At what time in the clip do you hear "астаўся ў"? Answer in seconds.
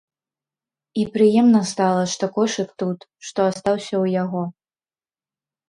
3.53-4.17